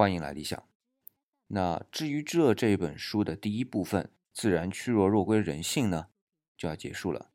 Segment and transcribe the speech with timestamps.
[0.00, 0.66] 欢迎来理想。
[1.48, 6.06] 那至于这这本书的第一部分“自然趋弱，若归人性”呢，
[6.56, 7.32] 就要结束了。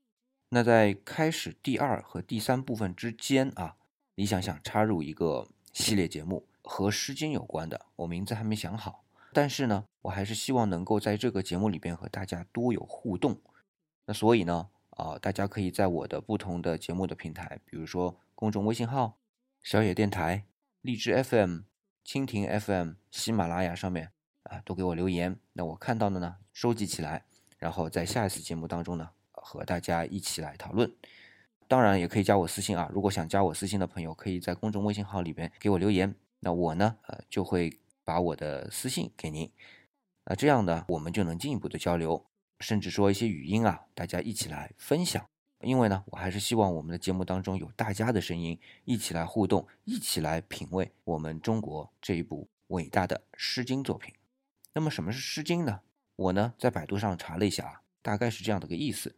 [0.49, 3.75] 那在开始第二和第三部分之间啊，
[4.15, 9.05] 理想想插入一个系列节目，和《诗经》有关的，我名字还没想好。
[9.31, 13.39] 但是呢，我还是希望能够在这个节目里边和大家多有互动。
[14.07, 19.19] 那所以呢，啊，大家可以在我的不同的节目的平台，比如说公众微信号、
[19.61, 20.47] 小野电台、
[20.81, 21.59] 荔枝 FM、
[22.05, 24.11] 蜻蜓 FM、喜马拉雅上面
[24.43, 25.37] 啊，都给我留言。
[25.53, 27.25] 那我看到的呢，收集起来，
[27.57, 30.93] 然后在下一次节目当中呢，和大家一起来讨论。
[31.67, 36.15] 当然也可以加我私信啊，如果想加我私信的朋友，可以在公众微信号里边给我留言。
[36.39, 37.79] 那我呢，呃，就会。
[38.07, 39.51] 把我的私信给您，
[40.25, 42.23] 那这样呢，我们就能进一步的交流，
[42.59, 45.27] 甚至说一些语音啊，大家一起来分享。
[45.61, 54.13] 因为呢，我还是希望我们的节目当中有大家的声音，一起来互动，一起来品味我们中国这一部伟大的《诗经》作品。
[54.73, 55.81] 那么，什么是《诗经》呢？
[56.17, 59.09] 我呢在百度上查了一下啊，大概是这样的个意思：《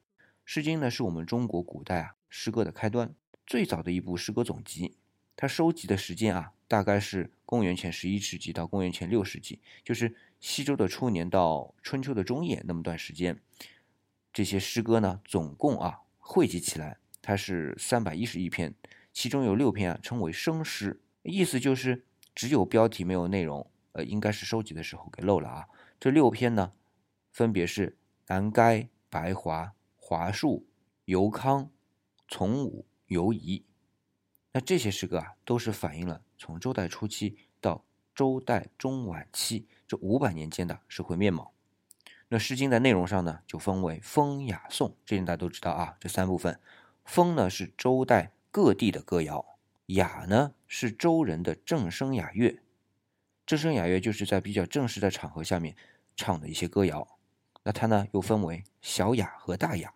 [0.46, 3.14] 诗经》呢是我们中国古代啊诗歌的开端，
[3.46, 4.98] 最早的一部诗歌总集。
[5.36, 13.40] 它收集的时间啊，大概是公元前十一世纪到公元前六世纪，就是西周的初年到春秋的中叶那么段时间。
[14.34, 18.76] 这些诗歌呢，总共啊汇集起来，它是三百一十一篇，
[19.14, 23.72] 其中有六篇啊称为生诗，意思就是只有标题没有内容。
[23.94, 25.66] 呃，应该是收集的时候给漏了啊。
[25.98, 26.74] 这六篇呢，
[27.32, 27.98] 分别是
[28.28, 30.68] 南该、白华、华树、
[31.06, 31.72] 游康、
[32.28, 33.64] 从武、游夷。
[34.52, 41.54] 那这些诗歌啊，都是反映了从周代初期到周代中晚期这五百年间的社会面貌。
[42.30, 45.96] 那《诗经》在内容上呢，就分为风、雅、颂，这点大家都知道啊。
[46.00, 46.60] 这三部分，
[47.06, 52.62] 风呢是周代各地的歌谣，雅呢是周人的正声雅乐，
[53.46, 55.76] 正声雅乐就是在比较正式的场合下面
[56.18, 57.18] 唱的一些歌谣。
[57.64, 59.94] 那它呢又分为小雅和大雅，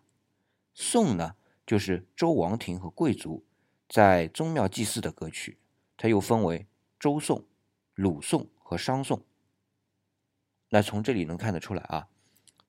[0.72, 1.36] 颂呢
[1.66, 3.44] 就是周王庭和贵族。
[3.88, 5.58] 在宗庙祭祀的歌曲，
[5.98, 6.66] 它又分为
[6.98, 7.44] 周颂、
[7.94, 9.22] 鲁颂和商颂。
[10.70, 12.08] 那从这里能看得出来啊，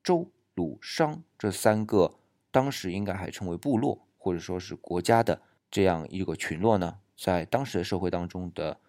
[0.04, 2.20] 周、鲁、商这三个
[2.52, 5.42] 当时应该还称为部落或者说是国家的
[5.72, 8.80] 这样一个群落呢，在当时的社会当中的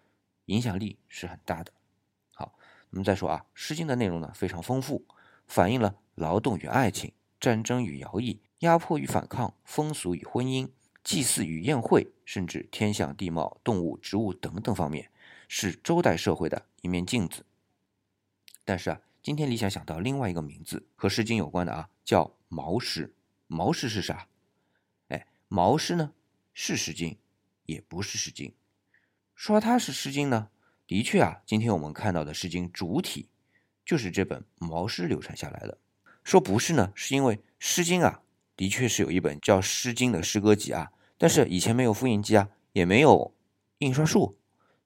[0.45, 1.71] 影响力是很大的。
[2.33, 2.53] 好，
[2.89, 5.05] 我们再说啊，《诗经》的内容呢非常丰富，
[5.47, 10.69] 反映了劳动与爱情、战争与徭役、压迫与反抗、风俗与婚姻。
[11.03, 15.11] 祭祀与宴会，甚至天象地貌、动物、植物等等方面，
[15.47, 17.45] 是周代社会的一面镜子。
[18.63, 23.15] 但是啊，今天李想想到另外一个名字和《诗经》有关的啊，叫“毛诗”。
[23.49, 24.27] 毛诗是啥？
[25.07, 26.13] 哎，毛诗呢
[26.53, 27.09] 是《诗经》，
[27.65, 28.49] 也不是《诗经》。
[29.33, 30.49] 说它是《诗经》呢，
[30.85, 33.27] 的确啊，今天我们看到的《诗经》主体
[33.83, 35.79] 就是这本毛诗流传下来的。
[36.23, 38.21] 说不是呢，是因为《诗经》啊，
[38.55, 40.91] 的确是有一本叫《诗经》的诗歌集啊。
[41.17, 43.33] 但是以前没有复印机啊，也没有
[43.79, 44.37] 印刷术，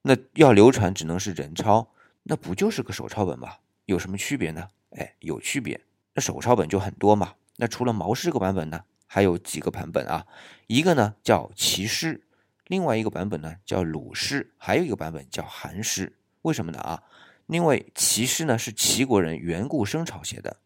[0.04, 1.92] 那要流传只能是人抄，
[2.24, 3.58] 那不就是个手抄本吗？
[3.90, 4.68] 有什么区别呢？
[4.92, 5.82] 哎，有区别。
[6.14, 7.34] 那手抄本就很多嘛。
[7.58, 10.28] 那除了毛诗这个版本呢，还有几个版本啊？
[10.68, 12.24] 一个呢叫齐诗，
[12.68, 16.14] 另外一个版本呢叫鲁诗，还有一个版本叫韩诗。
[16.44, 16.80] 为什么呢？
[16.80, 17.04] 啊，
[17.48, 20.58] 因为齐诗呢是齐国人袁固生抄写的，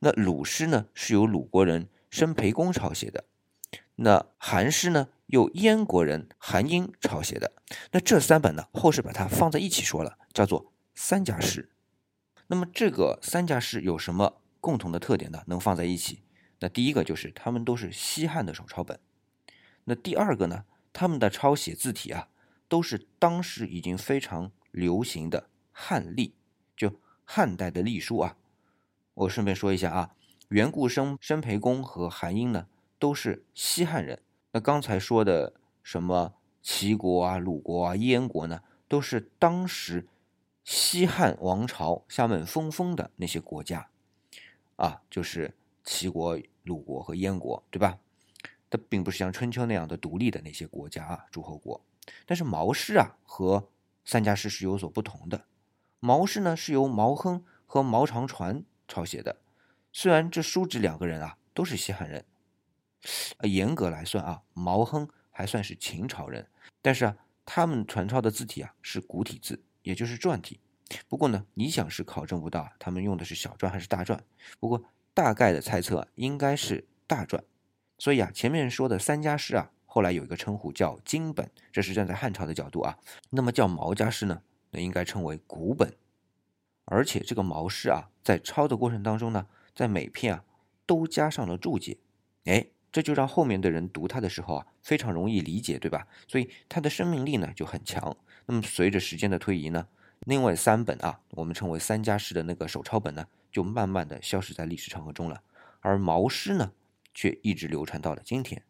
[0.00, 3.24] 那鲁诗呢是由鲁国人申培公抄写的。
[3.94, 7.52] 那韩诗呢，由燕国人韩英抄写的。
[7.92, 11.68] 那这三本呢，后世把它放在一起说了，叫做三家诗。
[12.52, 15.42] 那么这个三家诗有什么共同的特点呢？
[15.46, 16.20] 能放在一起？
[16.58, 19.00] 那第一个就是他们都是西汉的手抄本。
[19.84, 22.28] 那第二个呢，他们的抄写字体啊，
[22.68, 26.34] 都是当时已经非常流行的汉隶，
[26.76, 28.36] 就汉代的隶书啊。
[29.14, 30.10] 我顺便说一下啊，
[30.48, 32.66] 袁固生、申培公和韩英呢。
[32.98, 34.20] 都是西汉人。
[34.52, 40.06] 那刚才说的什么齐国啊、鲁国啊、燕国呢，都是当时
[40.64, 43.88] 西汉王朝下面分封的那些国家
[44.76, 45.54] 啊，就是
[45.84, 47.98] 齐国、鲁国和燕国，对吧？
[48.70, 51.84] 它并不是像春秋那样的独立的那些国家啊，诸侯国。
[52.26, 53.68] 但是毛氏啊和
[54.04, 55.44] 三家诗是有所不同的。
[56.00, 59.36] 毛氏呢是由毛亨和毛长传抄写的，
[59.92, 62.24] 虽然这叔侄两个人啊都是西汉人。
[63.38, 66.48] 呃，严格来算啊，毛亨还算是秦朝人，
[66.80, 70.60] 但是啊，他们传抄的字体啊是古体字，也就是篆体。
[71.08, 74.18] 不过呢，理想是考证不到他们用的是小篆还是大篆。
[74.60, 74.84] 不过
[75.14, 77.40] 大概的猜测应该是大篆。
[77.98, 82.98] 所以啊，前面说的三家诗啊，后来有一个称呼叫金本，这是站在汉朝的角度啊。
[83.30, 85.94] 那么叫毛家诗呢，那应该称为古本。
[86.84, 90.44] 而且这个毛诗啊，在抄的过程当中呢，在每篇啊
[90.84, 91.96] 都加上了注解，
[92.44, 96.06] 哎，这就让后面的人读它的时候啊非常容易理解，对吧？
[96.28, 98.14] 所以它的生命力呢就很强。
[98.46, 99.88] 那么随着时间的推移呢，
[100.26, 105.42] 另外三本啊，我们称为三家诗的那个手抄本呢，就慢慢的消失在历史长河中了。
[105.80, 106.72] 而毛诗呢，
[107.14, 108.62] 却一直流传到了今天。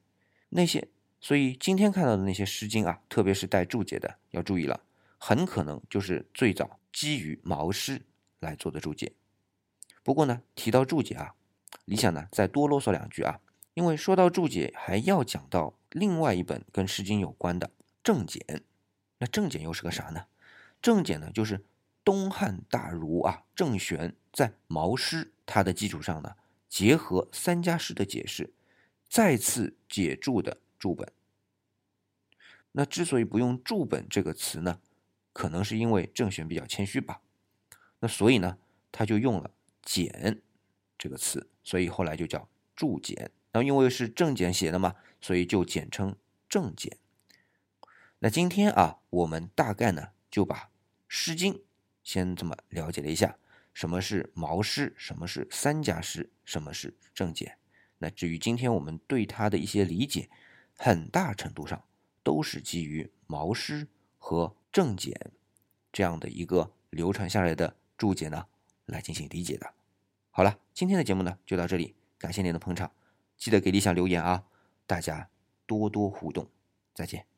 [0.51, 0.89] 那些，
[1.21, 4.81] 所以今天看到的那些诗经啊，特别是带注解的，要注意了，
[5.19, 8.03] 很可能就是最早基于毛诗
[8.39, 9.13] 来做的注解。
[10.03, 11.35] 不过呢，提到注解啊，
[11.87, 13.41] 李想呢再多啰嗦两句啊，
[13.75, 17.71] 因为说到注解，还要讲到另外一本跟诗经有关的
[18.03, 18.65] 正简。
[19.19, 20.27] 那正简又是个啥呢？
[20.81, 21.65] 正简呢，就是
[22.05, 26.35] 东汉大儒啊郑玄在毛诗他的基础上呢，
[26.69, 28.53] 结合三家诗的解释。
[29.09, 31.13] 再次解注的注本。
[32.73, 34.81] 那之所以不用注本这个词呢，
[35.35, 37.21] 可能是因为郑玄比较谦虚吧。
[38.01, 38.57] 那所以呢，
[38.91, 39.51] 他就用了
[39.83, 40.41] 简
[40.97, 43.31] 这个词，所以后来就叫注简。
[43.53, 46.17] 那因为是正简写的嘛，所以就简称
[46.49, 46.99] 正简。
[48.19, 50.57] 那今天啊，我们大概呢就把
[51.09, 51.55] 《诗经》
[52.03, 53.37] 先这么了解了一下，
[53.75, 57.59] 什么是毛诗，什么是三家诗，什么是正简。
[57.99, 60.31] 那至于今天我们对它的一些理解，
[60.77, 61.85] 很大程度上
[62.23, 63.87] 都是基于毛诗
[64.19, 65.31] 和正简
[65.93, 68.47] 这样的一个流传下来的注解呢
[68.87, 69.73] 来进行理解的。
[70.31, 72.91] 好了，今天的节目呢就到这里，感谢您的捧场，
[73.37, 74.45] 记得给理想留言啊，
[74.87, 75.29] 大家
[75.67, 76.47] 多多互动，
[76.95, 77.32] 再见。